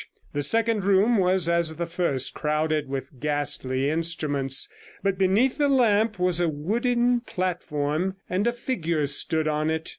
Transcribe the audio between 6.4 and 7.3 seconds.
wooden